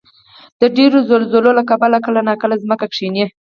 [0.61, 3.25] د ډېرو زلزلو له کبله کله ناکله ځمکه کښېني.